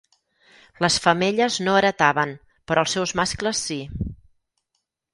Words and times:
Les 0.85 0.97
femelles 1.03 1.59
no 1.69 1.77
heretaven, 1.81 2.33
però 2.71 2.87
els 2.87 2.99
seus 2.99 3.17
mascles 3.23 3.65
sí. 3.71 3.81